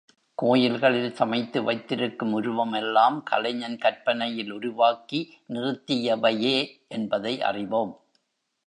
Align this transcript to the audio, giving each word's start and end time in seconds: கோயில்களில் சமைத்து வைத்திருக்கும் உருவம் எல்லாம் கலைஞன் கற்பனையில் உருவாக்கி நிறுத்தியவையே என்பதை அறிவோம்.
கோயில்களில் 0.37 1.13
சமைத்து 1.13 1.63
வைத்திருக்கும் 1.63 2.33
உருவம் 2.33 2.73
எல்லாம் 2.73 3.23
கலைஞன் 3.23 3.77
கற்பனையில் 3.77 4.51
உருவாக்கி 4.51 5.21
நிறுத்தியவையே 5.49 6.57
என்பதை 6.87 7.41
அறிவோம். 7.41 7.93